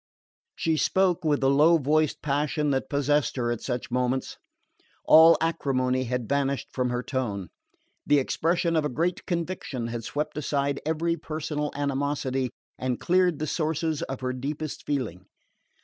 She 0.55 0.77
spoke 0.77 1.23
with 1.23 1.41
the 1.41 1.49
low 1.51 1.77
voiced 1.77 2.23
passion 2.23 2.71
that 2.71 2.89
possessed 2.89 3.35
her 3.35 3.51
at 3.51 3.61
such 3.61 3.91
moments. 3.91 4.35
All 5.05 5.37
acrimony 5.39 6.05
had 6.05 6.27
vanished 6.27 6.69
from 6.71 6.89
her 6.89 7.03
tone. 7.03 7.49
The 8.07 8.17
expression 8.17 8.75
of 8.75 8.83
a 8.83 8.89
great 8.89 9.27
conviction 9.27 9.89
had 9.89 10.03
swept 10.03 10.35
aside 10.39 10.79
every 10.87 11.17
personal 11.17 11.69
animosity, 11.75 12.49
and 12.79 12.99
cleared 12.99 13.37
the 13.37 13.45
sources 13.45 14.01
of 14.01 14.21
her 14.21 14.33
deepest 14.33 14.87
feeling. 14.87 15.27